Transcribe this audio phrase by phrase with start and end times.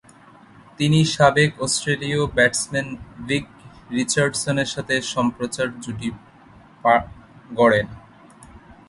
[0.79, 2.87] তিনি সাবেক অস্ট্রেলীয় ব্যাটসম্যান
[3.27, 3.45] ভিক
[3.97, 6.09] রিচার্ডসনের সাথে সম্প্রচার জুটি
[7.49, 7.87] গড়েন।